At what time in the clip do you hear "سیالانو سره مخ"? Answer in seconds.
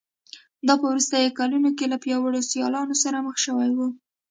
2.51-3.35